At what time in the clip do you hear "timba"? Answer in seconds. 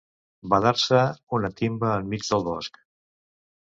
1.61-1.93